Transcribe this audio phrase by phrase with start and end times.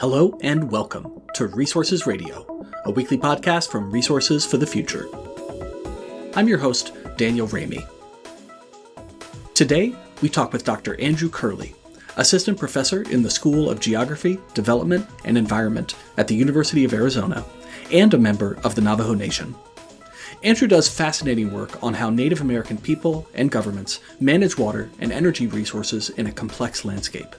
[0.00, 5.08] Hello and welcome to Resources Radio, a weekly podcast from Resources for the Future.
[6.34, 7.86] I'm your host, Daniel Raimi.
[9.54, 11.00] Today, we talk with Dr.
[11.00, 11.74] Andrew Curley,
[12.16, 17.44] assistant professor in the School of Geography, Development, and Environment at the University of Arizona,
[17.92, 19.54] and a member of the Navajo Nation.
[20.44, 25.48] Andrew does fascinating work on how Native American people and governments manage water and energy
[25.48, 27.34] resources in a complex landscape.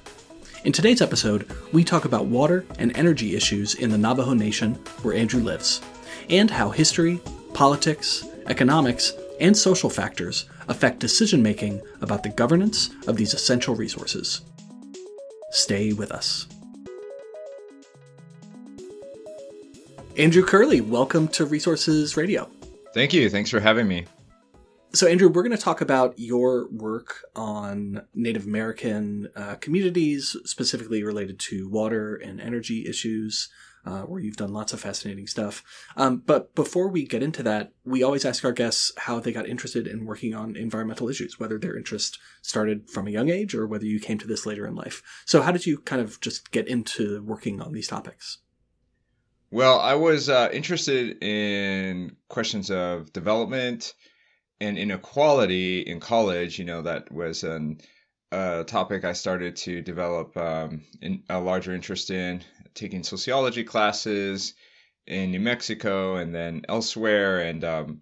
[0.66, 5.16] In today's episode, we talk about water and energy issues in the Navajo Nation where
[5.16, 5.79] Andrew lives,
[6.29, 7.21] and how history,
[7.54, 14.42] politics, economics, and social factors affect decision making about the governance of these essential resources.
[15.52, 16.46] Stay with us.
[20.18, 22.50] Andrew Curley, welcome to Resources Radio.
[22.94, 23.30] Thank you.
[23.30, 24.07] Thanks for having me.
[24.92, 31.04] So, Andrew, we're going to talk about your work on Native American uh, communities, specifically
[31.04, 33.50] related to water and energy issues,
[33.86, 35.63] uh, where you've done lots of fascinating stuff.
[35.95, 39.47] Um, but before we get into that, we always ask our guests how they got
[39.47, 43.67] interested in working on environmental issues, whether their interest started from a young age or
[43.67, 45.03] whether you came to this later in life.
[45.23, 48.39] So, how did you kind of just get into working on these topics?
[49.52, 53.94] Well, I was uh, interested in questions of development
[54.61, 57.79] and inequality in college, you know, that was an,
[58.31, 62.43] a topic I started to develop um, in, a larger interest in,
[62.73, 64.53] taking sociology classes
[65.07, 68.01] in New Mexico and then elsewhere, and um,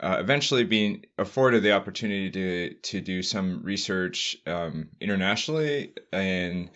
[0.00, 5.94] uh, eventually being afforded the opportunity to to do some research um, internationally.
[6.12, 6.70] And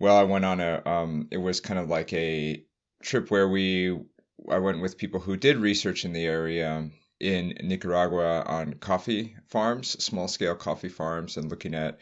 [0.00, 2.64] well, I went on a um, it was kind of like a
[3.02, 3.96] trip where we
[4.50, 6.90] I went with people who did research in the area
[7.22, 11.98] in Nicaragua on coffee farms, small scale coffee farms, and looking at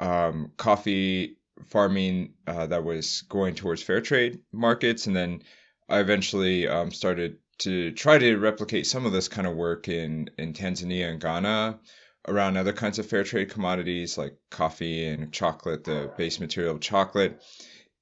[0.00, 1.36] um, coffee
[1.68, 5.06] farming uh, that was going towards fair trade markets.
[5.06, 5.42] And then
[5.88, 10.30] I eventually um, started to try to replicate some of this kind of work in,
[10.36, 11.78] in Tanzania and Ghana
[12.26, 16.80] around other kinds of fair trade commodities like coffee and chocolate, the base material of
[16.80, 17.40] chocolate.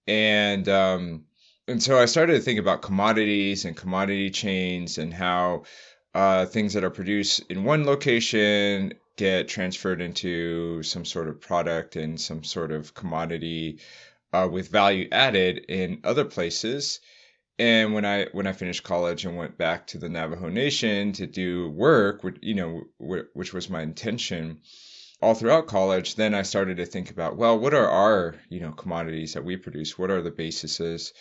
[0.06, 1.25] And um,
[1.67, 5.65] and so I started to think about commodities and commodity chains and how
[6.19, 11.95] uh, things that are produced in one location get transferred into some sort of product
[11.95, 13.79] and some sort of commodity
[14.33, 16.99] uh, with value added in other places.
[17.56, 21.27] And when I when I finished college and went back to the Navajo Nation to
[21.29, 24.62] do work, which, you know, which was my intention,
[25.23, 28.73] all throughout college, then I started to think about, well, what are our you know
[28.73, 29.97] commodities that we produce?
[29.97, 31.12] What are the bases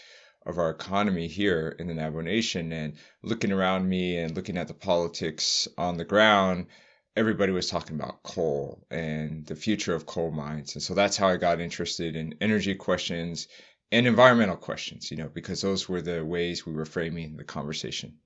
[0.47, 2.72] of our economy here in the Navajo Nation.
[2.72, 6.68] And looking around me and looking at the politics on the ground,
[7.16, 10.74] everybody was talking about coal and the future of coal mines.
[10.75, 13.47] And so that's how I got interested in energy questions
[13.91, 18.18] and environmental questions, you know, because those were the ways we were framing the conversation.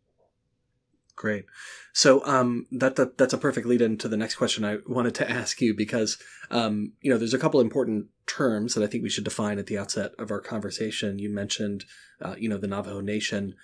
[1.15, 1.45] Great.
[1.93, 5.29] So um, that, that that's a perfect lead into the next question I wanted to
[5.29, 6.17] ask you because
[6.49, 9.67] um, you know there's a couple important terms that I think we should define at
[9.67, 11.19] the outset of our conversation.
[11.19, 11.85] You mentioned
[12.21, 13.55] uh, you know the Navajo Nation,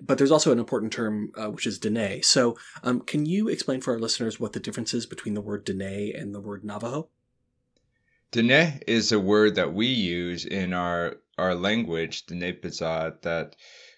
[0.00, 2.22] but there's also an important term uh, which is Dene.
[2.22, 5.64] So um, can you explain for our listeners what the difference is between the word
[5.64, 7.08] Dene and the word Navajo?
[8.32, 13.56] Dene is a word that we use in our our language, Dene that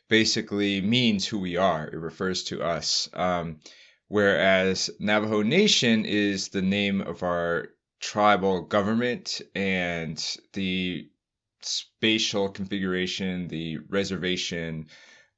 [0.09, 1.87] basically means who we are.
[1.87, 3.09] It refers to us.
[3.13, 3.61] Um,
[4.09, 7.69] whereas Navajo Nation is the name of our
[8.01, 11.09] tribal government and the
[11.63, 14.87] spatial configuration, the reservation,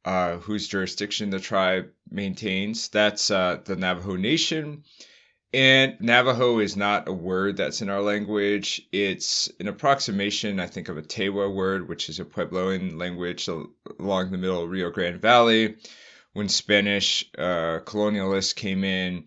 [0.04, 2.88] uh, whose jurisdiction the tribe maintains.
[2.88, 4.84] That's uh, the Navajo Nation.
[5.52, 8.82] And Navajo is not a word that's in our language.
[8.92, 14.30] It's an approximation, I think, of a Tewa word, which is a Puebloan language along
[14.30, 15.76] the middle Rio Grande Valley.
[16.34, 19.24] When Spanish uh, colonialists came in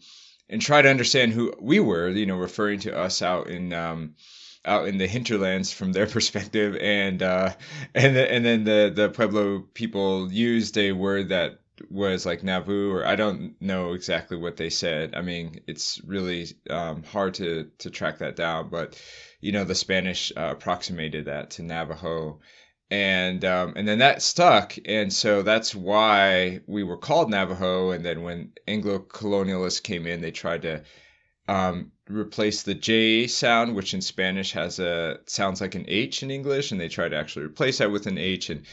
[0.50, 4.16] and tried to understand who we were, you know, referring to us out in um,
[4.63, 7.53] out in the hinterlands from their perspective, and uh,
[7.94, 11.59] and the, and then the the Pueblo people used a word that
[11.90, 15.16] was like Nauvoo, or I don't know exactly what they said.
[15.16, 19.02] I mean, it's really um, hard to to track that down, but
[19.41, 22.40] you know, the Spanish uh, approximated that to Navajo,
[22.90, 27.91] and um, and then that stuck, and so that's why we were called Navajo.
[27.91, 30.84] And then when Anglo colonialists came in, they tried to
[31.47, 36.31] um, replace the J sound, which in Spanish has a sounds like an H in
[36.31, 38.49] English, and they tried to actually replace that with an H.
[38.49, 38.66] And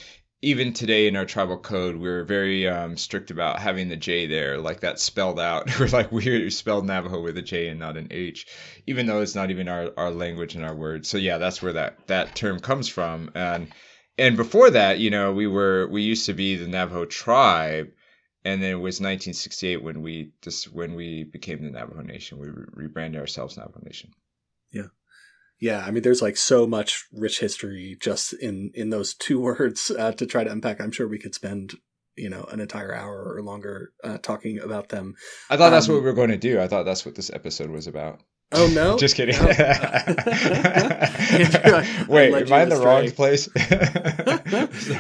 [0.43, 4.59] even today in our tribal code, we're very um, strict about having the J there,
[4.59, 5.69] like that spelled out.
[5.81, 8.47] we're like we spelled Navajo with a J and not an H,
[8.87, 11.09] even though it's not even our, our language and our words.
[11.09, 13.31] So yeah, that's where that that term comes from.
[13.35, 13.69] And
[14.17, 17.91] and before that, you know, we were we used to be the Navajo tribe,
[18.45, 22.39] and then it was 1968 when we just when we became the Navajo Nation.
[22.39, 24.11] We re- rebranded ourselves Navajo Nation.
[25.61, 25.85] Yeah.
[25.87, 30.13] I mean, there's like so much rich history just in in those two words uh,
[30.13, 30.81] to try to unpack.
[30.81, 31.75] I'm sure we could spend
[32.17, 35.15] you know an entire hour or longer uh, talking about them.
[35.49, 36.61] I thought that's um, what we were going to do.
[36.61, 38.21] I thought that's what this episode was about.
[38.53, 38.99] Oh no!
[38.99, 39.37] Just kidding.
[41.31, 41.79] No.
[41.79, 42.85] Andrew, Wait, am I in the astray.
[42.85, 43.49] wrong place?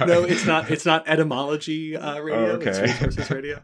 [0.06, 0.70] no, it's not.
[0.70, 2.52] It's not etymology uh, radio.
[2.52, 2.70] Oh, okay.
[2.70, 3.60] It's resources radio.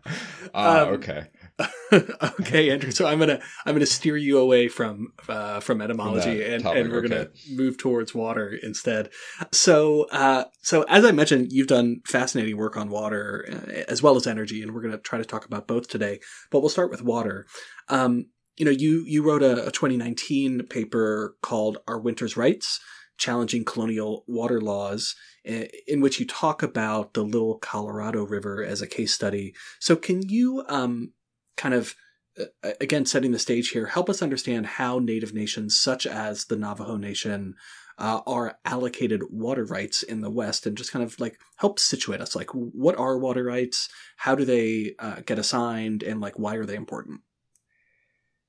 [0.52, 1.28] Uh, um, okay.
[1.92, 2.90] okay, Andrew.
[2.90, 6.84] So I'm gonna I'm gonna steer you away from uh, from etymology, from and, topic,
[6.84, 7.08] and we're okay.
[7.08, 9.10] gonna move towards water instead.
[9.52, 14.16] So uh, so as I mentioned, you've done fascinating work on water uh, as well
[14.16, 16.20] as energy, and we're gonna try to talk about both today.
[16.50, 17.46] But we'll start with water.
[17.88, 18.26] Um,
[18.56, 22.80] you know, you you wrote a, a 2019 paper called "Our Winters' Rights:
[23.16, 25.14] Challenging Colonial Water Laws,"
[25.44, 29.54] in which you talk about the Little Colorado River as a case study.
[29.80, 31.12] So, can you um,
[31.56, 31.94] kind of
[32.38, 36.56] uh, again setting the stage here, help us understand how Native nations such as the
[36.56, 37.54] Navajo Nation
[37.98, 42.20] uh, are allocated water rights in the West, and just kind of like help situate
[42.20, 42.36] us.
[42.36, 43.88] Like, what are water rights?
[44.16, 47.20] How do they uh, get assigned, and like why are they important?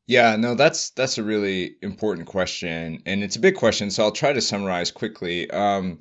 [0.05, 3.91] Yeah, no, that's that's a really important question, and it's a big question.
[3.91, 5.49] So I'll try to summarize quickly.
[5.49, 5.99] Um,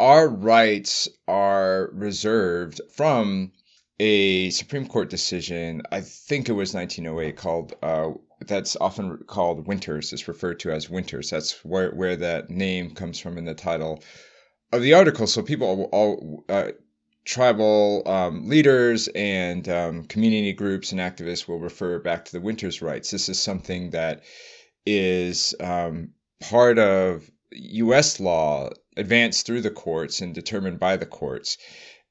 [0.00, 3.52] our rights are reserved from
[4.00, 5.82] a Supreme Court decision.
[5.92, 8.10] I think it was 1908, called uh,
[8.46, 10.12] that's often called Winters.
[10.12, 11.30] It's referred to as Winters.
[11.30, 14.02] That's where where that name comes from in the title
[14.72, 15.26] of the article.
[15.26, 16.72] So people all uh,
[17.24, 22.82] tribal um, leaders and um, community groups and activists will refer back to the Winters
[22.82, 23.10] rights.
[23.10, 24.22] This is something that
[24.84, 26.10] is um,
[26.40, 28.20] part of U.S.
[28.20, 31.56] law, advanced through the courts and determined by the courts,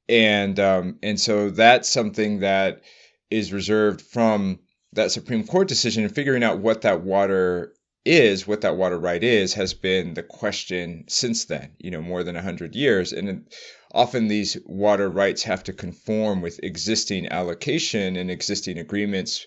[0.10, 2.82] and um, and so that's something that
[3.30, 4.60] is reserved from
[4.94, 6.04] that Supreme Court decision.
[6.04, 7.74] And figuring out what that water
[8.06, 11.72] is, what that water right is, has been the question since then.
[11.80, 13.48] You know, more than hundred years, and
[13.94, 19.46] often these water rights have to conform with existing allocation and existing agreements,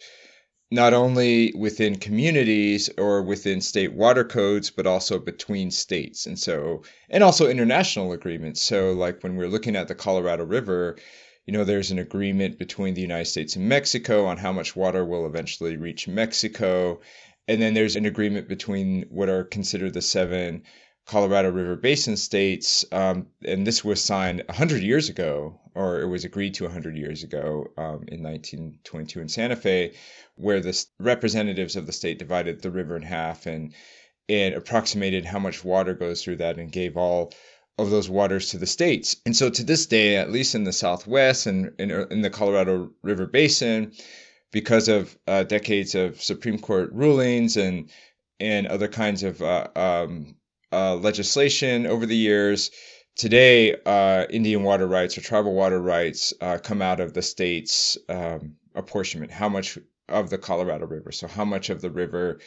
[0.70, 6.26] not only within communities or within state water codes, but also between states.
[6.26, 8.62] And so, and also international agreements.
[8.62, 10.96] So, like when we're looking at the Colorado River,
[11.46, 15.04] you know, there's an agreement between the United States and Mexico on how much water
[15.04, 17.00] will eventually reach Mexico.
[17.46, 20.64] And then there's an agreement between what are considered the seven
[21.06, 26.24] Colorado River Basin states, um, and this was signed 100 years ago, or it was
[26.24, 29.92] agreed to 100 years ago um, in 1922 in Santa Fe,
[30.34, 33.72] where the representatives of the state divided the river in half and
[34.28, 37.32] and approximated how much water goes through that and gave all
[37.78, 39.14] of those waters to the states.
[39.24, 42.90] And so to this day, at least in the Southwest and in, in the Colorado
[43.02, 43.92] River Basin,
[44.50, 47.90] because of uh, decades of Supreme Court rulings and
[48.38, 50.35] and other kinds of uh, um,
[50.72, 52.70] uh, legislation over the years.
[53.16, 57.96] Today, uh, Indian water rights or tribal water rights uh, come out of the state's
[58.08, 59.30] um, apportionment.
[59.30, 59.78] How much
[60.08, 61.12] of the Colorado River?
[61.12, 62.40] So, how much of the river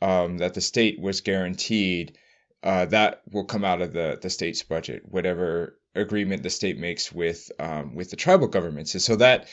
[0.00, 2.16] um, that the state was guaranteed
[2.62, 7.12] uh, that will come out of the the state's budget, whatever agreement the state makes
[7.12, 8.94] with um, with the tribal governments.
[8.94, 9.48] And so that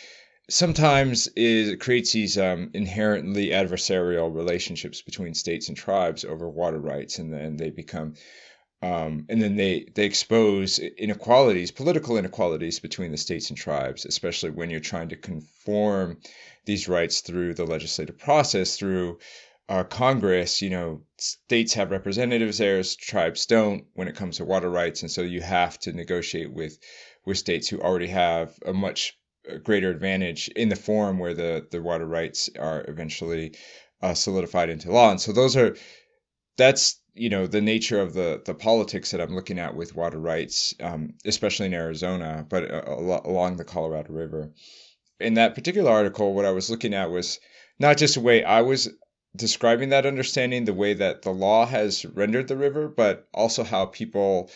[0.49, 7.19] sometimes is creates these um, inherently adversarial relationships between states and tribes over water rights,
[7.19, 8.15] and then they become
[8.81, 14.51] um, and then they they expose inequalities, political inequalities between the states and tribes, especially
[14.51, 16.19] when you're trying to conform
[16.65, 19.19] these rights through the legislative process, through
[19.69, 20.61] uh, Congress.
[20.61, 25.09] You know, states have representatives there, tribes don't when it comes to water rights, and
[25.09, 26.77] so you have to negotiate with
[27.25, 29.17] with states who already have a much
[29.63, 33.53] greater advantage in the form where the the water rights are eventually
[34.01, 35.11] uh, solidified into law.
[35.11, 35.75] And so those are
[36.57, 40.19] that's you know the nature of the the politics that I'm looking at with water
[40.19, 44.51] rights, um, especially in Arizona, but uh, along the Colorado River.
[45.19, 47.39] In that particular article, what I was looking at was
[47.79, 48.89] not just the way I was
[49.35, 53.85] describing that understanding, the way that the law has rendered the river, but also how
[53.85, 54.49] people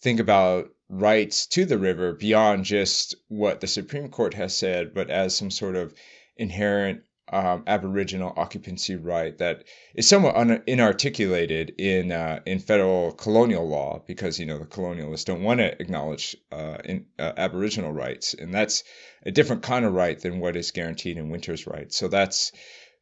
[0.00, 5.10] think about rights to the river beyond just what the Supreme Court has said, but
[5.10, 5.92] as some sort of
[6.36, 13.66] inherent um, Aboriginal occupancy right that is somewhat un- inarticulated in uh, in federal colonial
[13.66, 18.34] law because you know the colonialists don't want to acknowledge uh, in, uh, Aboriginal rights,
[18.34, 18.84] and that's
[19.24, 21.96] a different kind of right than what is guaranteed in Winters' rights.
[21.96, 22.52] So that's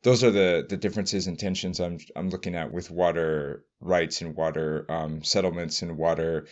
[0.04, 4.36] those are the the differences and tensions I'm I'm looking at with water rights and
[4.36, 6.46] water um, settlements and water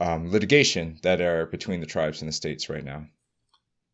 [0.00, 3.06] um, litigation that are between the tribes and the states right now.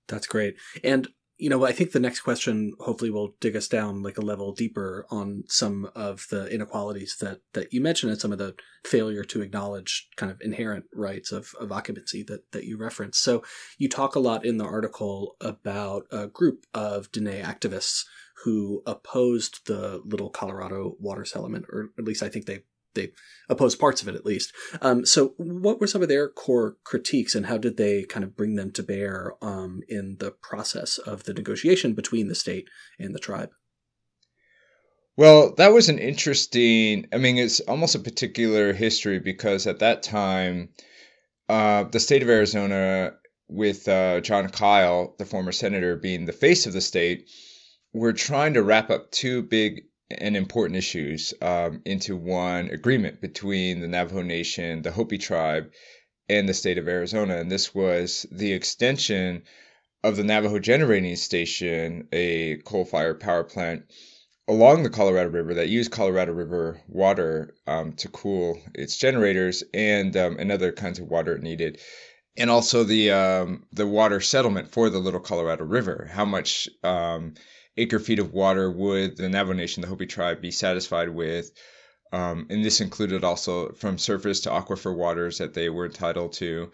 [0.08, 0.56] That's great.
[0.82, 4.24] And you know, I think the next question hopefully will dig us down like a
[4.24, 8.54] level deeper on some of the inequalities that that you mentioned and some of the
[8.84, 13.20] failure to acknowledge kind of inherent rights of, of occupancy that, that you referenced.
[13.20, 13.42] So
[13.78, 18.04] you talk a lot in the article about a group of Diné activists
[18.44, 22.62] who opposed the Little Colorado water settlement, or at least I think they
[22.94, 23.12] they
[23.48, 24.52] opposed parts of it at least.
[24.80, 28.36] Um, so, what were some of their core critiques, and how did they kind of
[28.36, 33.14] bring them to bear um, in the process of the negotiation between the state and
[33.14, 33.50] the tribe?
[35.16, 37.06] Well, that was an interesting.
[37.12, 40.70] I mean, it's almost a particular history because at that time,
[41.48, 43.12] uh, the state of Arizona,
[43.46, 47.30] with uh, Jon Kyl, the former senator, being the face of the state,
[47.92, 53.80] were trying to wrap up two big and important issues um, into one agreement between
[53.80, 55.70] the Navajo Nation, the Hopi tribe,
[56.28, 57.36] and the state of Arizona.
[57.36, 59.42] And this was the extension
[60.02, 63.84] of the Navajo Generating Station, a coal fired power plant
[64.46, 70.14] along the Colorado River that used Colorado River water um, to cool its generators and,
[70.16, 71.80] um, and other kinds of water it needed.
[72.36, 77.34] And also the um, the water settlement for the Little Colorado River, how much um,
[77.76, 81.50] acre feet of water would the Navajo Nation, the Hopi tribe, be satisfied with?
[82.12, 86.70] Um, and this included also from surface to aquifer waters that they were entitled to,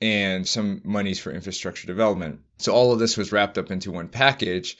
[0.00, 2.40] and some monies for infrastructure development.
[2.58, 4.78] So all of this was wrapped up into one package.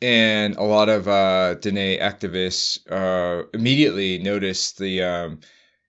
[0.00, 5.40] And a lot of uh, Diné activists uh, immediately noticed the, um,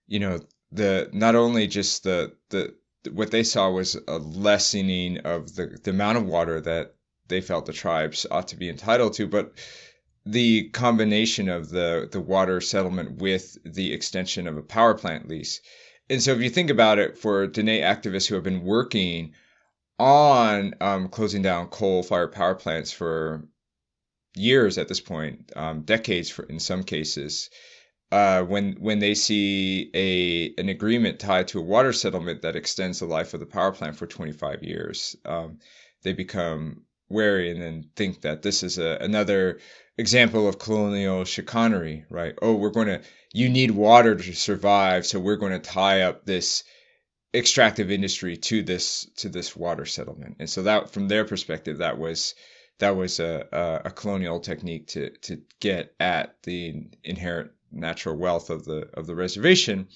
[0.08, 0.40] you know,
[0.72, 2.76] the not only just the the
[3.12, 6.95] what they saw was a lessening of the, the amount of water that
[7.28, 9.54] they felt the tribes ought to be entitled to, but
[10.26, 15.62] the combination of the the water settlement with the extension of a power plant lease.
[16.10, 19.34] And so, if you think about it, for Dene activists who have been working
[19.98, 23.48] on um, closing down coal-fired power plants for
[24.36, 27.50] years at this point, um, decades for in some cases,
[28.12, 33.00] uh, when when they see a an agreement tied to a water settlement that extends
[33.00, 35.60] the life of the power plant for 25 years, um,
[36.04, 39.60] they become wary and then think that this is a, another
[39.98, 42.36] example of colonial chicanery, right?
[42.42, 43.02] Oh, we're going to,
[43.34, 46.64] you need water to survive, so we're going to tie up this
[47.34, 50.38] extractive industry to this to this water settlement.
[50.40, 52.36] And so that, from their perspective, that was
[52.80, 58.50] that was a, a, a colonial technique to to get at the inherent natural wealth
[58.50, 59.88] of the of the reservation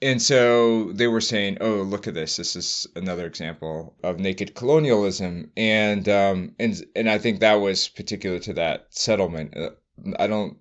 [0.00, 2.36] and so they were saying, "Oh, look at this!
[2.36, 7.88] This is another example of naked colonialism." And um, and and I think that was
[7.88, 9.56] particular to that settlement.
[9.56, 9.70] Uh,
[10.18, 10.58] I don't,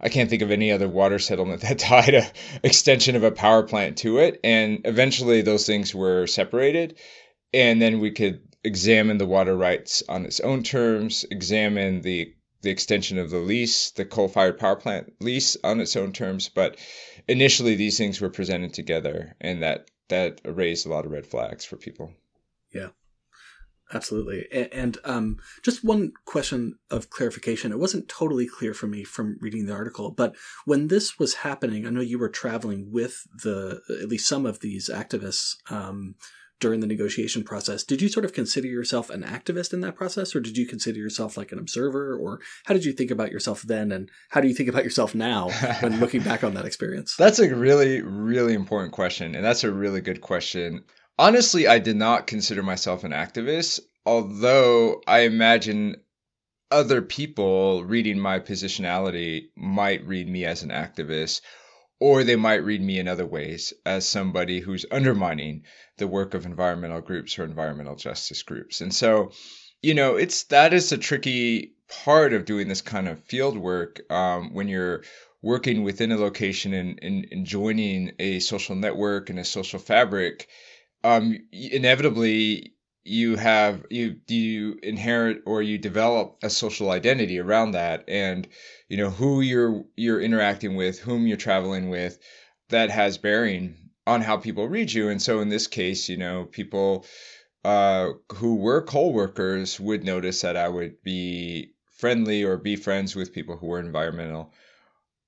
[0.00, 2.30] I can't think of any other water settlement that tied a
[2.62, 4.40] extension of a power plant to it.
[4.42, 6.98] And eventually, those things were separated,
[7.52, 12.70] and then we could examine the water rights on its own terms, examine the the
[12.70, 16.76] extension of the lease, the coal-fired power plant lease on its own terms, but
[17.26, 21.64] initially these things were presented together and that that raised a lot of red flags
[21.64, 22.12] for people.
[22.72, 22.88] Yeah.
[23.92, 24.46] Absolutely.
[24.52, 27.72] And, and um, just one question of clarification.
[27.72, 31.86] It wasn't totally clear for me from reading the article, but when this was happening,
[31.86, 36.14] I know you were traveling with the at least some of these activists um,
[36.60, 37.82] during the negotiation process.
[37.82, 40.98] Did you sort of consider yourself an activist in that process, or did you consider
[40.98, 44.48] yourself like an observer, or how did you think about yourself then, and how do
[44.48, 45.48] you think about yourself now
[45.80, 47.16] when looking back on that experience?
[47.16, 50.84] That's a really, really important question, and that's a really good question.
[51.18, 55.96] Honestly, I did not consider myself an activist, although I imagine
[56.70, 61.40] other people reading my positionality might read me as an activist
[62.00, 65.62] or they might read me in other ways as somebody who's undermining
[65.98, 68.80] the work of environmental groups or environmental justice groups.
[68.80, 69.32] And so,
[69.82, 74.00] you know, it's that is a tricky part of doing this kind of field work
[74.10, 75.02] um, when you're
[75.42, 80.48] working within a location and, and, and, joining a social network and a social fabric.
[81.02, 82.74] Um, inevitably,
[83.10, 88.04] you have you you inherit or you develop a social identity around that?
[88.08, 88.48] And
[88.88, 92.18] you know who you're you're interacting with whom you're traveling with
[92.68, 93.76] that has bearing
[94.06, 95.08] on how people read you.
[95.08, 97.04] And so in this case you know people
[97.64, 103.14] uh, who were coal workers would notice that i would be friendly or be friends
[103.14, 104.50] with people who were environmental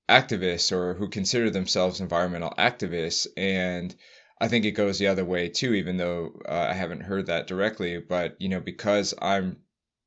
[0.09, 3.27] activists or who consider themselves environmental activists.
[3.37, 3.95] And
[4.39, 7.47] I think it goes the other way too, even though uh, I haven't heard that
[7.47, 7.99] directly.
[7.99, 9.57] But you know, because I'm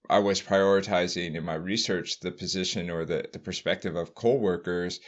[0.08, 5.00] I was prioritizing in my research the position or the, the perspective of coal workers,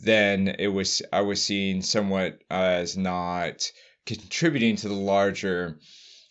[0.00, 3.70] then it was I was seen somewhat as not
[4.06, 5.78] contributing to the larger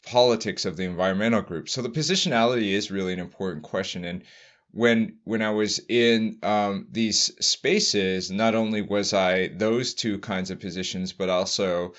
[0.06, 1.70] politics of the environmental group.
[1.70, 4.04] So the positionality is really an important question.
[4.04, 4.24] And
[4.72, 10.52] when when I was in um, these spaces, not only was I those two kinds
[10.52, 11.94] of positions, but also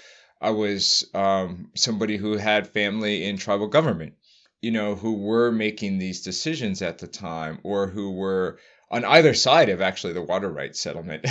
[0.44, 4.12] I was um, somebody who had family in tribal government,
[4.60, 8.58] you know, who were making these decisions at the time, or who were
[8.90, 11.24] on either side of actually the water rights settlement.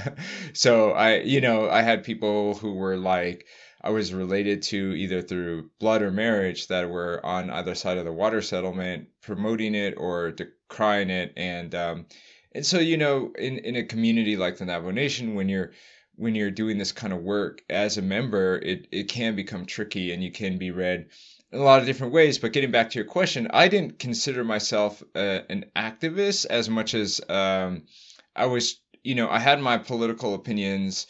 [0.54, 3.44] so I, you know, I had people who were like,
[3.82, 8.06] I was related to either through blood or marriage that were on either side of
[8.06, 12.06] the water settlement, promoting it or decrying it, and um,
[12.52, 15.72] and so you know, in in a community like the Navajo Nation, when you're
[16.16, 20.12] when you're doing this kind of work as a member, it it can become tricky,
[20.12, 21.08] and you can be read
[21.52, 22.38] in a lot of different ways.
[22.38, 26.94] But getting back to your question, I didn't consider myself uh, an activist as much
[26.94, 27.84] as um,
[28.34, 28.80] I was.
[29.02, 31.06] You know, I had my political opinions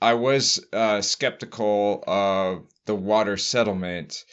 [0.00, 4.24] I was uh, skeptical of the water settlement,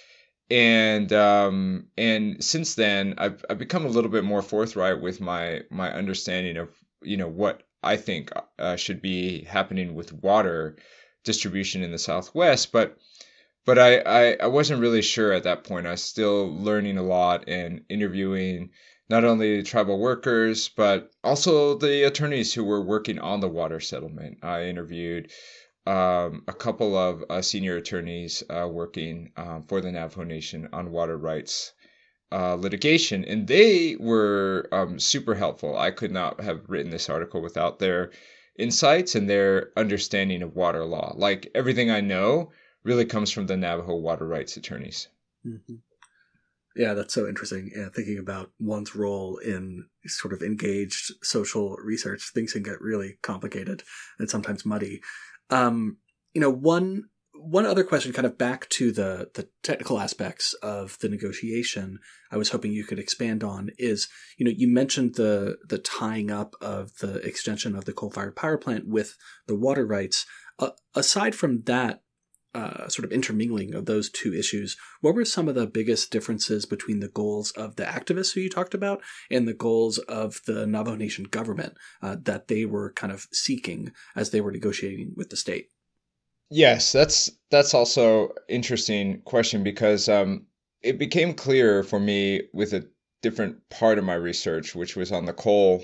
[0.50, 5.62] and um, and since then I've I've become a little bit more forthright with my
[5.70, 6.70] my understanding of
[7.02, 10.78] you know what I think uh, should be happening with water
[11.24, 12.98] distribution in the Southwest, but
[13.66, 15.88] but I, I, I wasn't really sure at that point.
[15.88, 18.70] I was still learning a lot and interviewing
[19.10, 24.38] not only tribal workers, but also the attorneys who were working on the water settlement.
[24.42, 25.32] I interviewed
[25.86, 30.92] um, a couple of uh, senior attorneys uh, working um, for the Navajo Nation on
[30.92, 31.74] water rights
[32.32, 35.78] uh, litigation, and they were um, super helpful.
[35.78, 38.12] I could not have written this article without their
[38.58, 41.14] insights and their understanding of water law.
[41.16, 42.52] Like everything I know
[42.84, 45.08] really comes from the Navajo water rights attorneys.
[45.46, 45.76] Mm-hmm.
[46.76, 47.72] Yeah, that's so interesting.
[47.76, 53.18] Yeah, thinking about one's role in sort of engaged social research, things can get really
[53.24, 53.84] complicated
[54.20, 55.02] and sometimes muddy.
[55.50, 55.98] Um,
[56.34, 60.98] you know, one one other question, kind of back to the the technical aspects of
[61.00, 62.00] the negotiation,
[62.32, 64.08] I was hoping you could expand on is,
[64.38, 68.36] you know, you mentioned the the tying up of the extension of the coal fired
[68.36, 70.26] power plant with the water rights.
[70.60, 72.02] Uh, aside from that,
[72.56, 76.66] uh, sort of intermingling of those two issues, what were some of the biggest differences
[76.66, 80.66] between the goals of the activists who you talked about and the goals of the
[80.66, 85.30] Navajo Nation government uh, that they were kind of seeking as they were negotiating with
[85.30, 85.70] the state?
[86.50, 90.46] Yes, that's that's also interesting question because um,
[90.82, 92.88] it became clear for me with a
[93.22, 95.84] different part of my research, which was on the coal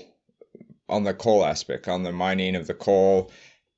[0.88, 3.32] on the coal aspect, on the mining of the coal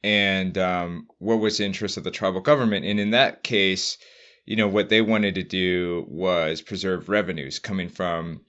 [0.05, 2.85] and um, what was the interest of the tribal government.
[2.87, 3.99] And in that case,
[4.47, 8.43] you know, what they wanted to do was preserve revenues coming from,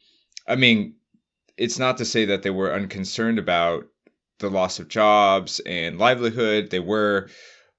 [0.47, 0.95] I mean,
[1.57, 3.85] it's not to say that they were unconcerned about
[4.39, 6.69] the loss of jobs and livelihood.
[6.71, 7.29] They were,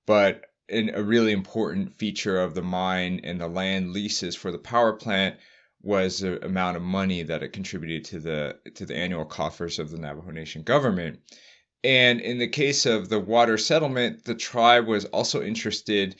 [0.06, 4.58] but in a really important feature of the mine and the land leases for the
[4.58, 5.36] power plant
[5.82, 9.90] was the amount of money that it contributed to the to the annual coffers of
[9.90, 11.20] the Navajo Nation government.
[11.84, 16.16] And in the case of the water settlement, the tribe was also interested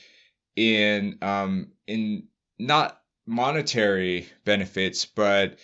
[0.55, 5.59] in um, in not monetary benefits, but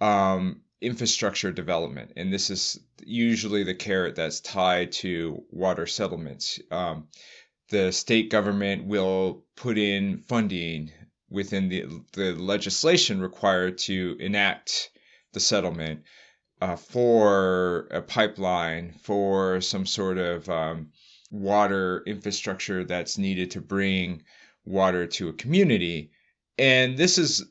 [0.00, 2.12] um, infrastructure development.
[2.16, 6.60] And this is usually the carrot that's tied to water settlements.
[6.70, 7.08] Um,
[7.68, 10.92] the state government will put in funding
[11.28, 14.90] within the, the legislation required to enact
[15.32, 16.02] the settlement
[16.60, 20.90] uh, for a pipeline, for some sort of um,
[21.30, 24.22] water infrastructure that's needed to bring
[24.64, 26.10] water to a community.
[26.58, 27.44] And this is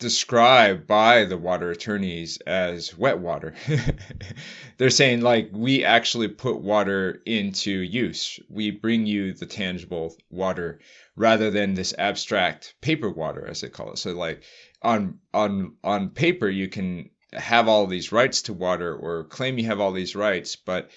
[0.00, 3.54] described by the water attorneys as wet water.
[4.78, 8.40] They're saying, like, we actually put water into use.
[8.48, 10.80] We bring you the tangible water
[11.14, 13.98] rather than this abstract paper water, as they call it.
[13.98, 14.42] So, like,
[14.82, 19.66] on on on paper, you can have all these rights to water or claim you
[19.66, 20.90] have all these rights, but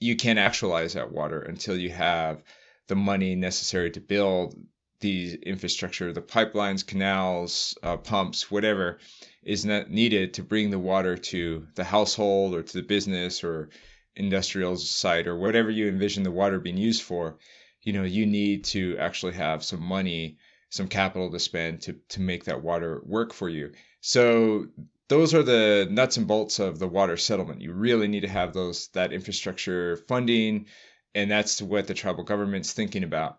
[0.00, 2.42] you can't actualize that water until you have
[2.88, 4.56] the money necessary to build
[5.00, 8.98] the infrastructure, the pipelines, canals, uh, pumps, whatever
[9.42, 13.70] is needed to bring the water to the household or to the business or
[14.16, 17.38] industrial site or whatever you envision the water being used for.
[17.82, 22.20] You know, you need to actually have some money, some capital to spend to to
[22.20, 23.72] make that water work for you.
[24.00, 24.66] So
[25.08, 27.62] those are the nuts and bolts of the water settlement.
[27.62, 30.66] You really need to have those that infrastructure funding,
[31.14, 33.38] and that's what the tribal government's thinking about.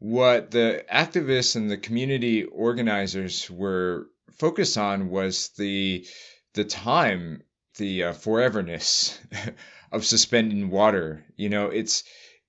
[0.00, 6.06] What the activists and the community organizers were focused on was the
[6.54, 7.42] the time,
[7.76, 9.18] the uh, foreverness
[9.92, 11.26] of suspending water.
[11.36, 12.02] You know, it's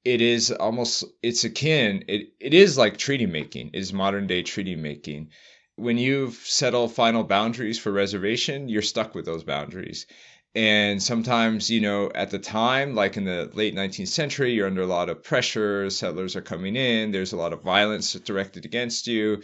[0.05, 3.71] it is almost it's akin it, it is like treaty making.
[3.73, 5.29] Is modern day treaty making.
[5.75, 10.07] When you've settled final boundaries for reservation you're stuck with those boundaries
[10.53, 14.81] and sometimes you know at the time like in the late 19th century you're under
[14.81, 19.07] a lot of pressure settlers are coming in there's a lot of violence directed against
[19.07, 19.41] you.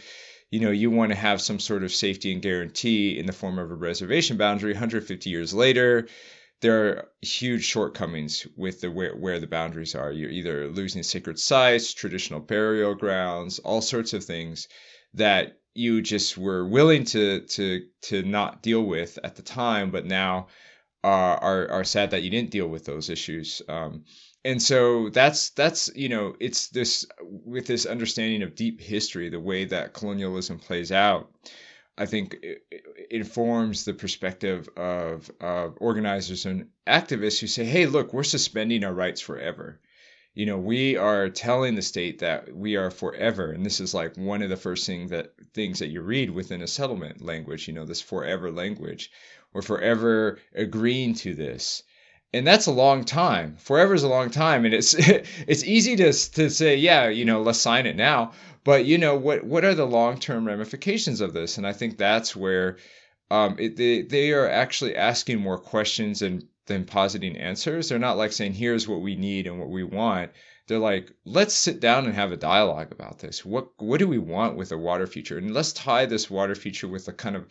[0.50, 3.58] You know you want to have some sort of safety and guarantee in the form
[3.58, 4.72] of a reservation boundary.
[4.72, 6.08] 150 years later
[6.60, 10.10] there are huge shortcomings with the where, where the boundaries are.
[10.10, 14.68] You're either losing sacred sites traditional burial grounds all sorts of things
[15.14, 20.04] that you just were willing to to to not deal with at the time but
[20.04, 20.48] now
[21.08, 23.62] are are, sad that you didn't deal with those issues.
[23.68, 24.04] Um,
[24.44, 29.40] and so that's that's you know it's this with this understanding of deep history the
[29.40, 31.30] way that colonialism plays out
[31.96, 37.86] i think it, it informs the perspective of, of organizers and activists who say hey
[37.86, 39.80] look we're suspending our rights forever
[40.34, 44.16] you know we are telling the state that we are forever and this is like
[44.16, 47.74] one of the first thing that things that you read within a settlement language you
[47.74, 49.10] know this forever language
[49.52, 51.82] we're forever agreeing to this
[52.32, 53.56] and that's a long time.
[53.56, 54.94] Forever is a long time, and it's
[55.46, 58.32] it's easy to to say, yeah, you know, let's sign it now.
[58.64, 61.56] But you know, what what are the long term ramifications of this?
[61.56, 62.76] And I think that's where
[63.30, 67.88] um, it, they they are actually asking more questions and than positing answers.
[67.88, 70.30] They're not like saying, here's what we need and what we want.
[70.68, 73.44] They're like, let's sit down and have a dialogue about this.
[73.44, 75.38] What what do we want with a water future?
[75.38, 77.46] And let's tie this water future with a kind of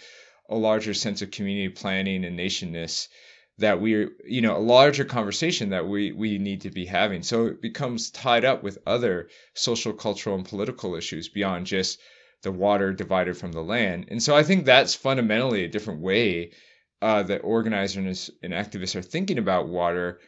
[0.49, 3.10] a larger sense of community planning and nationness
[3.58, 7.23] that we are, you know a larger conversation that we we need to be having
[7.23, 11.99] so it becomes tied up with other social cultural and political issues beyond just
[12.43, 16.51] the water divided from the land and so i think that's fundamentally a different way
[17.01, 20.19] uh, that organizers and activists are thinking about water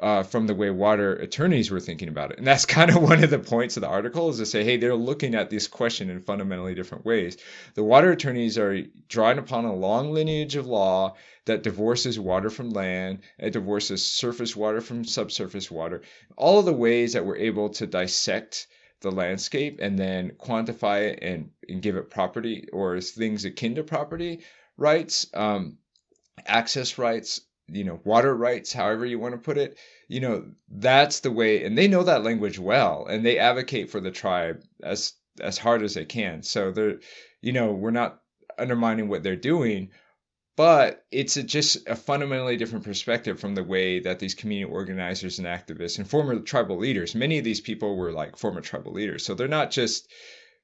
[0.00, 2.38] uh, from the way water attorneys were thinking about it.
[2.38, 4.76] And that's kind of one of the points of the article is to say, hey,
[4.76, 7.36] they're looking at this question in fundamentally different ways.
[7.74, 12.70] The water attorneys are drawing upon a long lineage of law that divorces water from
[12.70, 16.02] land, it divorces surface water from subsurface water.
[16.36, 18.66] All of the ways that we're able to dissect
[19.00, 23.82] the landscape and then quantify it and, and give it property or things akin to
[23.82, 24.40] property
[24.76, 25.78] rights, um,
[26.46, 31.20] access rights, you know water rights however you want to put it you know that's
[31.20, 35.12] the way and they know that language well and they advocate for the tribe as
[35.40, 36.42] as hard as they can.
[36.42, 36.98] So they're
[37.42, 38.20] you know we're not
[38.58, 39.90] undermining what they're doing
[40.56, 45.38] but it's a, just a fundamentally different perspective from the way that these community organizers
[45.38, 49.24] and activists and former tribal leaders many of these people were like former tribal leaders.
[49.24, 50.10] So they're not just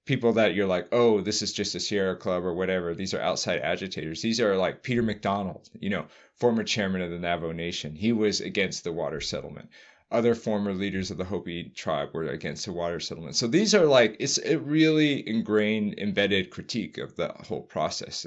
[0.05, 2.95] people that you're like, oh, this is just a Sierra Club or whatever.
[2.95, 4.21] These are outside agitators.
[4.21, 7.95] These are like Peter MacDonald, you know, former chairman of the Navajo Nation.
[7.95, 9.71] He was against the water settlement.
[10.11, 13.37] Other former leaders of the Hopi tribe were against the water settlement.
[13.37, 18.27] So these are like it's a really ingrained, embedded critique of the whole process.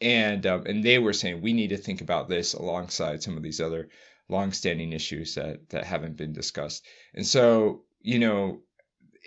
[0.00, 3.42] And um, and they were saying we need to think about this alongside some of
[3.42, 3.90] these other
[4.28, 6.84] longstanding issues that that haven't been discussed.
[7.14, 8.62] And so you know,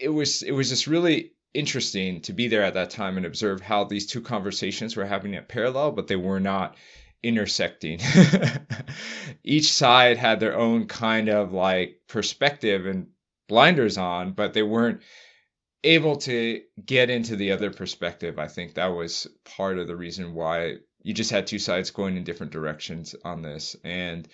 [0.01, 3.61] it was it was just really interesting to be there at that time and observe
[3.61, 6.75] how these two conversations were happening at parallel, but they were not
[7.21, 7.99] intersecting.
[9.43, 13.07] Each side had their own kind of like perspective and
[13.47, 15.01] blinders on, but they weren't
[15.83, 18.39] able to get into the other perspective.
[18.39, 22.17] I think that was part of the reason why you just had two sides going
[22.17, 23.75] in different directions on this.
[23.83, 24.27] And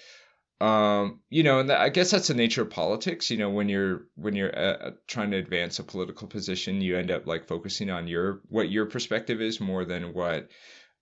[0.61, 3.31] um, you know, and I guess that's the nature of politics.
[3.31, 6.97] You know, when you're when you're uh, uh, trying to advance a political position, you
[6.97, 10.49] end up like focusing on your what your perspective is more than what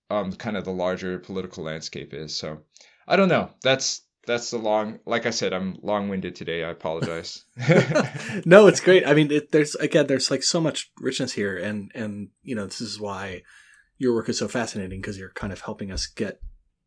[0.10, 2.38] um kind of the larger political landscape is.
[2.38, 2.60] So
[3.08, 3.50] I don't know.
[3.64, 5.00] That's that's the long.
[5.06, 6.64] Like I said, I'm long winded today.
[6.64, 7.44] I apologize.
[8.46, 9.08] no, it's great.
[9.08, 12.66] I mean, it, there's again, there's like so much richness here, and and you know,
[12.66, 13.42] this is why
[13.98, 16.40] your work is so fascinating because you're kind of helping us get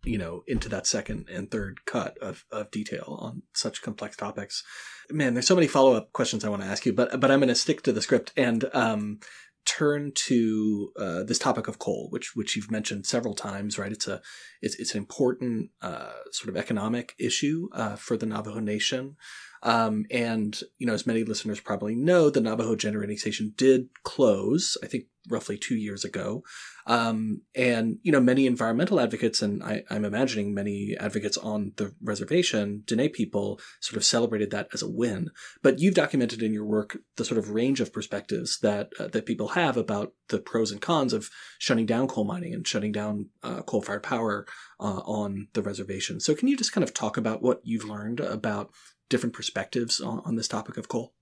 [0.05, 4.65] you know, into that second and third cut of, of detail on such complex topics.
[5.11, 7.41] Man, there's so many follow up questions I want to ask you, but but I'm
[7.41, 9.21] going to stick to the script and um,
[9.67, 13.79] turn to uh, this topic of coal, which which you've mentioned several times.
[13.79, 14.23] Right, it's a
[14.63, 19.17] it's it's an important uh, sort of economic issue uh, for the Navajo Nation.
[19.63, 24.79] Um, and, you know, as many listeners probably know, the Navajo Generating Station did close,
[24.83, 26.43] I think roughly two years ago.
[26.87, 31.73] Um, and, you know, many environmental advocates, and I, am I'm imagining many advocates on
[31.77, 35.31] the reservation, Dene people, sort of celebrated that as a win.
[35.63, 39.27] But you've documented in your work the sort of range of perspectives that, uh, that
[39.27, 43.29] people have about the pros and cons of shutting down coal mining and shutting down
[43.43, 44.47] uh, coal fired power
[44.81, 46.19] uh, on the reservation.
[46.21, 48.71] So can you just kind of talk about what you've learned about
[49.09, 51.13] different perspectives on, on this topic of coal?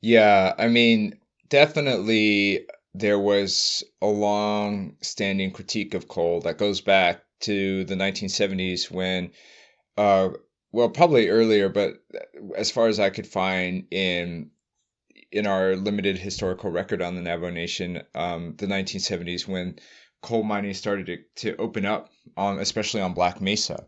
[0.00, 1.18] Yeah, I mean,
[1.50, 8.90] definitely there was a long standing critique of coal that goes back to the 1970s
[8.90, 9.30] when,
[9.96, 10.30] uh,
[10.72, 12.02] well, probably earlier, but
[12.56, 14.50] as far as I could find in
[15.32, 19.78] in our limited historical record on the Navajo Nation, um, the 1970s when
[20.22, 23.86] coal mining started to, to open up on, especially on Black Mesa,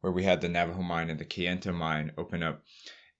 [0.00, 2.64] where we had the Navajo mine and the Kayenta mine open up,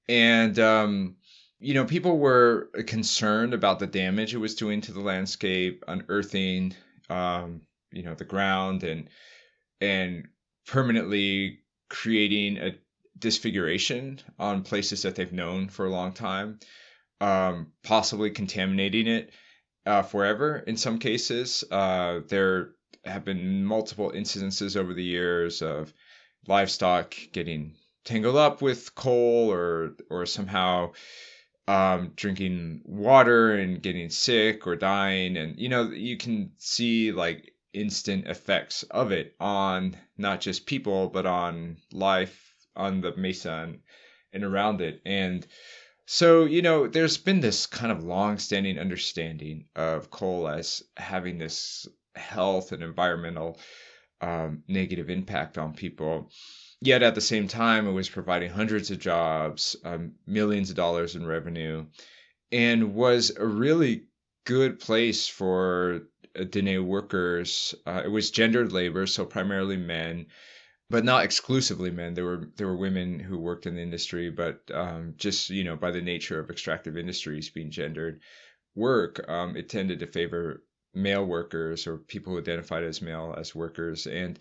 [0.08, 1.16] and um,
[1.64, 6.74] you know, people were concerned about the damage it was doing to the landscape, unearthing,
[7.08, 9.08] um, you know, the ground and
[9.80, 10.28] and
[10.66, 12.76] permanently creating a
[13.18, 16.58] disfiguration on places that they've known for a long time,
[17.22, 19.30] um, possibly contaminating it
[19.86, 20.58] uh, forever.
[20.58, 22.72] In some cases, uh, there
[23.06, 25.94] have been multiple incidences over the years of
[26.46, 27.74] livestock getting
[28.04, 30.92] tangled up with coal or or somehow
[31.66, 35.36] um, drinking water and getting sick or dying.
[35.36, 41.08] And, you know, you can see like instant effects of it on not just people,
[41.08, 43.78] but on life on the mesa and,
[44.32, 45.00] and around it.
[45.04, 45.46] And
[46.06, 51.38] so, you know, there's been this kind of long standing understanding of coal as having
[51.38, 53.58] this health and environmental
[54.20, 56.30] um, negative impact on people.
[56.84, 61.16] Yet at the same time, it was providing hundreds of jobs, um, millions of dollars
[61.16, 61.86] in revenue,
[62.52, 64.04] and was a really
[64.44, 66.02] good place for
[66.38, 67.74] uh, Dene workers.
[67.86, 70.26] Uh, it was gendered labor, so primarily men,
[70.90, 72.12] but not exclusively men.
[72.12, 75.76] There were there were women who worked in the industry, but um, just you know
[75.76, 78.20] by the nature of extractive industries being gendered
[78.74, 83.54] work, um, it tended to favor male workers or people who identified as male as
[83.54, 84.38] workers and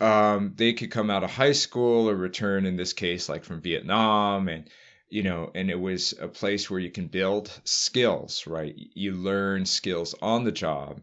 [0.00, 3.60] um, they could come out of high school or return in this case like from
[3.60, 4.68] vietnam and
[5.08, 8.74] you know and it was a place where you can build skills right?
[8.76, 11.00] You learn skills on the job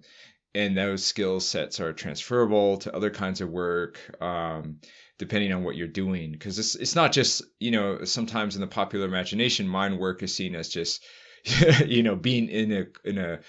[0.58, 4.80] and those skill sets are transferable to other kinds of work um,
[5.20, 6.32] depending on what you're doing.
[6.32, 10.34] Because it's, it's not just you know sometimes in the popular imagination mine work is
[10.34, 11.04] seen as just
[11.86, 13.40] you know being in a in a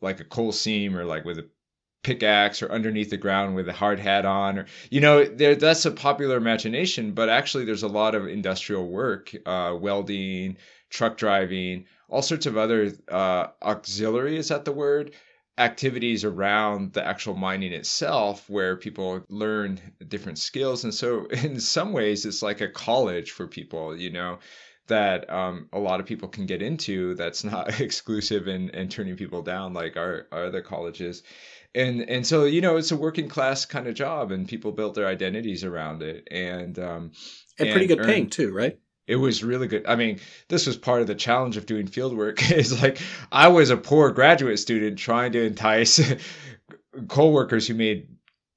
[0.00, 1.48] like a coal seam or like with a
[2.06, 5.84] pickaxe or underneath the ground with a hard hat on or you know there that's
[5.84, 10.56] a popular imagination but actually there's a lot of industrial work uh, welding
[10.90, 15.12] truck driving all sorts of other uh, auxiliary is that the word?
[15.58, 20.84] Activities around the actual mining itself where people learn different skills.
[20.84, 24.38] And so in some ways it's like a college for people you know
[24.86, 29.16] that um, a lot of people can get into that's not exclusive and, and turning
[29.16, 31.22] people down like our, our other colleges.
[31.74, 34.94] And and so you know it's a working class kind of job and people built
[34.94, 37.12] their identities around it and um
[37.58, 38.78] and, and pretty good earned, paying too right?
[39.06, 39.84] It was really good.
[39.86, 42.98] I mean this was part of the challenge of doing field work is like
[43.30, 46.00] i was a poor graduate student trying to entice
[47.08, 48.08] co-workers who made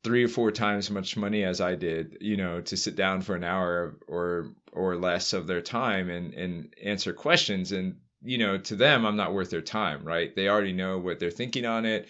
[0.05, 3.21] three or four times as much money as i did you know to sit down
[3.21, 8.37] for an hour or or less of their time and and answer questions and you
[8.37, 11.65] know to them i'm not worth their time right they already know what they're thinking
[11.65, 12.07] on it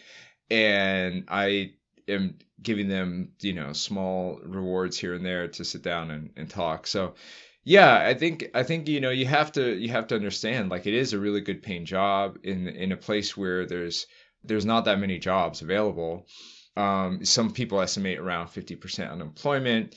[0.50, 1.74] and I
[2.08, 6.50] am giving them you know small rewards here and there to sit down and, and
[6.50, 6.88] talk.
[6.88, 7.15] So
[7.63, 10.88] yeah, I think I think you know you have to you have to understand like
[10.88, 14.08] it is a really good paying job in in a place where there's
[14.43, 16.28] there's not that many jobs available.
[16.78, 19.95] Um, some people estimate around 50% unemployment.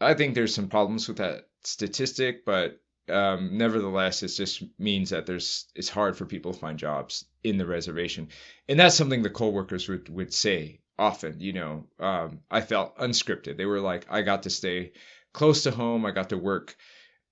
[0.00, 5.26] I think there's some problems with that statistic, but um, nevertheless, it just means that
[5.26, 8.28] there's it's hard for people to find jobs in the reservation,
[8.68, 11.40] and that's something the coal workers would would say often.
[11.40, 13.56] You know, um, I felt unscripted.
[13.56, 14.92] They were like, I got to stay
[15.32, 16.04] close to home.
[16.04, 16.76] I got to work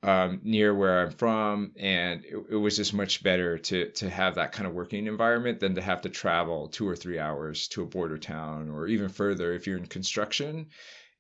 [0.05, 4.35] um, near where I'm from, and it, it, was just much better to to have
[4.37, 7.83] that kind of working environment than to have to travel two or three hours to
[7.83, 10.66] a border town or even further if you're in construction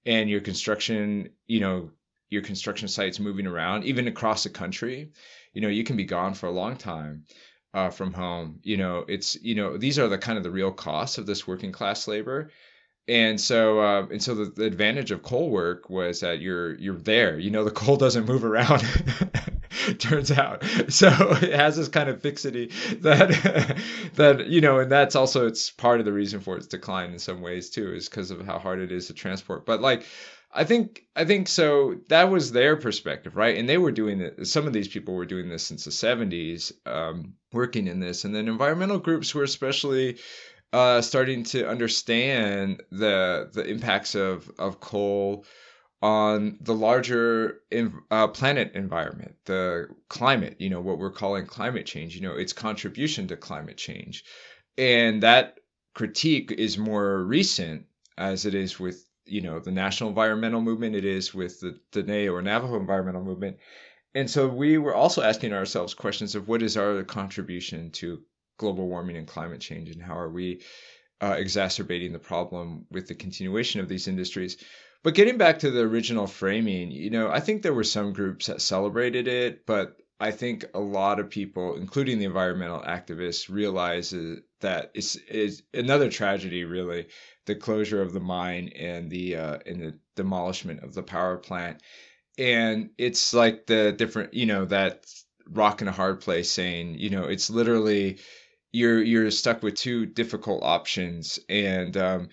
[0.06, 1.90] and your construction, you know,
[2.30, 5.12] your construction sites moving around, even across the country,
[5.52, 7.24] you know, you can be gone for a long time
[7.74, 8.60] uh, from home.
[8.62, 11.46] You know, it's you know these are the kind of the real costs of this
[11.46, 12.50] working class labor.
[13.06, 16.98] And so, uh, and so the, the, advantage of coal work was that you're you're
[16.98, 17.38] there.
[17.38, 18.82] You know, the coal doesn't move around.
[19.98, 21.08] turns out, so
[21.42, 23.28] it has this kind of fixity that
[24.14, 27.18] that you know, and that's also it's part of the reason for its decline in
[27.18, 29.66] some ways too, is because of how hard it is to transport.
[29.66, 30.06] But like,
[30.54, 31.96] I think I think so.
[32.08, 33.56] That was their perspective, right?
[33.58, 34.46] And they were doing it.
[34.46, 38.34] Some of these people were doing this since the '70s, um, working in this, and
[38.34, 40.18] then environmental groups were especially
[40.72, 45.44] uh, starting to understand the the impacts of of coal
[46.02, 47.62] on the larger
[48.10, 52.52] uh, planet environment, the climate, you know, what we're calling climate change, you know, its
[52.52, 54.24] contribution to climate change.
[54.78, 55.58] And that
[55.94, 57.86] critique is more recent
[58.18, 62.28] as it is with, you know, the national environmental movement, it is with the Dene
[62.28, 63.58] or Navajo environmental movement.
[64.14, 68.22] And so we were also asking ourselves questions of what is our contribution to
[68.58, 70.62] global warming and climate change and how are we
[71.20, 74.62] uh, exacerbating the problem with the continuation of these industries.
[75.02, 78.46] But getting back to the original framing, you know, I think there were some groups
[78.46, 84.14] that celebrated it, but I think a lot of people, including the environmental activists, realize
[84.60, 87.08] that it's, it's another tragedy, really,
[87.44, 91.82] the closure of the mine and the uh, and the demolishment of the power plant.
[92.38, 95.04] And it's like the different, you know, that
[95.46, 98.16] rock and a hard place saying, you know, it's literally
[98.72, 102.28] you're you're stuck with two difficult options, and um,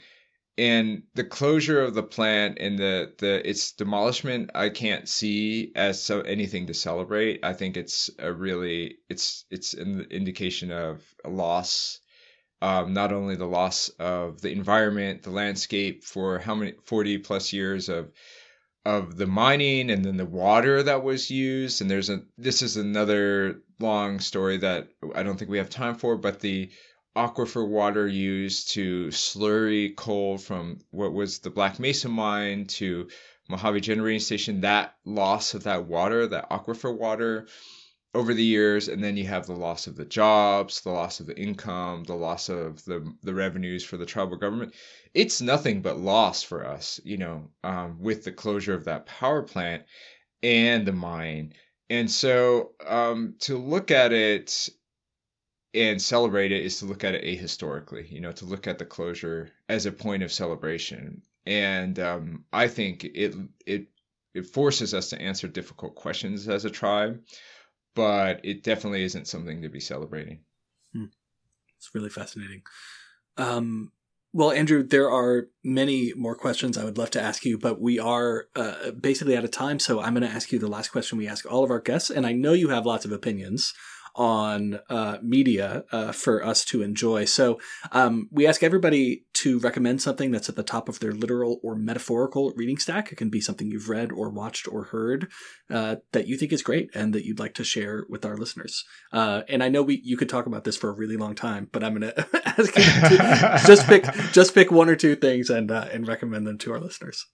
[0.58, 6.02] and the closure of the plant and the the its demolishment i can't see as
[6.02, 7.40] so anything to celebrate.
[7.44, 12.00] I think it's a really it's it's an indication of a loss
[12.62, 17.54] um, not only the loss of the environment the landscape for how many 40 plus
[17.54, 18.12] years of
[18.84, 21.82] of the mining and then the water that was used.
[21.82, 25.96] And there's a this is another long story that i don't think we have time
[25.96, 26.70] for but the
[27.16, 33.10] aquifer water used to slurry coal from what was the Black Mesa mine to
[33.50, 37.48] Mojave Generating Station, that loss of that water, that aquifer water
[38.14, 41.28] over the years, and then you have the loss of the jobs, the loss of
[41.28, 44.74] the income, the loss of the the revenues for the tribal government.
[45.14, 49.44] It's nothing but loss for us, you know, um, with the closure of that power
[49.44, 49.84] plant
[50.44, 51.54] and the mine.
[51.90, 54.70] And so um, to look at it
[55.74, 58.86] and celebrate it is to look at it ahistorically, you know, to look at the
[58.86, 61.22] closure as a point of celebration.
[61.46, 63.88] And um, I think it it
[64.34, 67.22] it forces us to answer difficult questions as a tribe,
[67.96, 70.40] but it definitely isn't something to be celebrating.
[70.94, 71.06] Hmm.
[71.78, 72.62] It's really fascinating.
[73.38, 73.92] Um,
[74.34, 78.00] well, Andrew, there are many more questions I would love to ask you, but we
[78.00, 79.80] are uh, basically out of time.
[79.80, 82.10] So I'm going to ask you the last question we ask all of our guests.
[82.10, 83.74] And I know you have lots of opinions
[84.16, 87.26] on uh, media uh, for us to enjoy.
[87.26, 87.60] So
[87.92, 91.76] um, we ask everybody to recommend something that's at the top of their literal or
[91.76, 93.12] metaphorical reading stack.
[93.12, 95.32] It can be something you've read or watched or heard
[95.70, 98.84] uh, that you think is great and that you'd like to share with our listeners.
[99.12, 101.70] Uh, and I know we you could talk about this for a really long time,
[101.72, 105.50] but I'm going to ask you to just pick just pick one or two things
[105.50, 107.26] and uh, and recommend them to our listeners.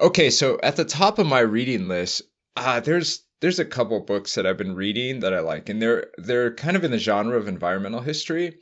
[0.00, 2.22] Okay, so at the top of my reading list,
[2.56, 6.06] uh, there's there's a couple books that I've been reading that I like, and they're
[6.16, 8.56] they're kind of in the genre of environmental history,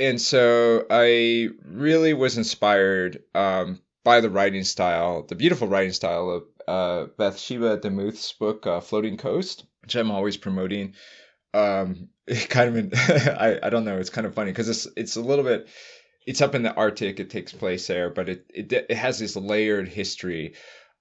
[0.00, 6.28] and so I really was inspired um, by the writing style, the beautiful writing style
[6.28, 10.94] of uh, Bathsheba Demuth's book uh, "Floating Coast," which I'm always promoting.
[11.54, 12.08] Um,
[12.48, 15.22] kind of, in, I I don't know, it's kind of funny because it's it's a
[15.22, 15.68] little bit.
[16.26, 17.20] It's up in the Arctic.
[17.20, 20.54] It takes place there, but it, it it has this layered history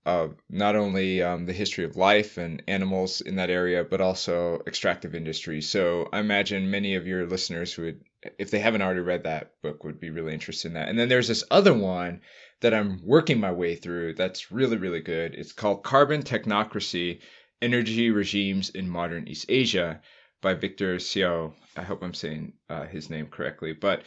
[0.06, 4.62] of not only um, the history of life and animals in that area, but also
[4.66, 5.62] extractive industry.
[5.62, 8.02] So I imagine many of your listeners would,
[8.38, 10.90] if they haven't already read that book, would be really interested in that.
[10.90, 12.22] And then there's this other one
[12.62, 15.36] that I'm working my way through that's really, really good.
[15.36, 17.20] It's called Carbon Technocracy
[17.62, 20.02] Energy Regimes in Modern East Asia
[20.42, 21.54] by Victor Seow.
[21.76, 23.74] I hope I'm saying uh, his name correctly.
[23.74, 24.04] But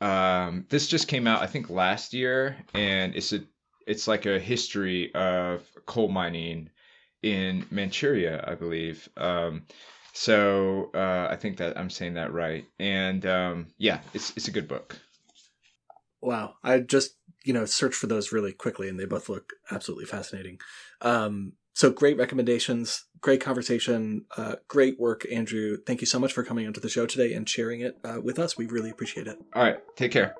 [0.00, 3.40] um, this just came out, I think, last year, and it's a
[3.86, 6.70] it's like a history of coal mining
[7.22, 9.08] in Manchuria, I believe.
[9.16, 9.62] Um,
[10.12, 12.64] so uh, I think that I'm saying that right.
[12.78, 14.96] And um, yeah, it's it's a good book.
[16.20, 20.06] Wow, I just you know searched for those really quickly, and they both look absolutely
[20.06, 20.58] fascinating.
[21.00, 25.76] Um, so great recommendations, great conversation, uh, great work, Andrew.
[25.84, 28.38] Thank you so much for coming onto the show today and sharing it uh, with
[28.38, 28.56] us.
[28.56, 29.38] We really appreciate it.
[29.54, 30.36] All right, take care.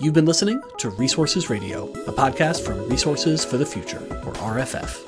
[0.00, 5.00] You've been listening to Resources Radio, a podcast from Resources for the Future, or RFF.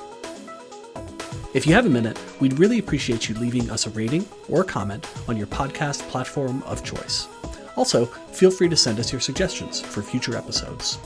[1.53, 4.65] If you have a minute, we'd really appreciate you leaving us a rating or a
[4.65, 7.27] comment on your podcast platform of choice.
[7.75, 10.97] Also, feel free to send us your suggestions for future episodes.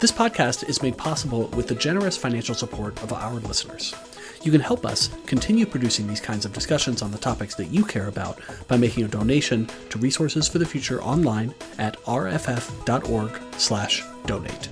[0.00, 3.94] This podcast is made possible with the generous financial support of our listeners.
[4.42, 7.84] You can help us continue producing these kinds of discussions on the topics that you
[7.84, 14.68] care about by making a donation to Resources for the Future online at rff.org/donate.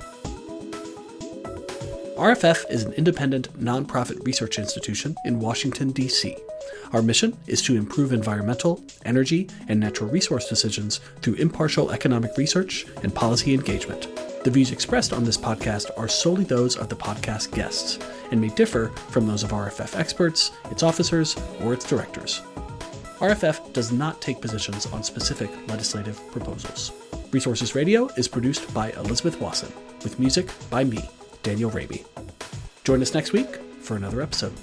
[2.17, 6.37] RFF is an independent nonprofit research institution in Washington, D.C.
[6.93, 12.87] Our mission is to improve environmental, energy, and natural resource decisions through impartial economic research
[13.05, 14.09] and policy engagement.
[14.45, 17.99] The views expressed on this podcast are solely those of the podcast guests
[18.31, 22.41] and may differ from those of RFF experts, its officers, or its directors.
[23.19, 26.93] RFF does not take positions on specific legislative proposals.
[27.33, 29.73] Resources Radio is produced by Elizabeth Wasson,
[30.05, 31.09] with music by me,
[31.43, 32.07] Daniel Raimi.
[32.85, 34.55] Join us next week for another episode.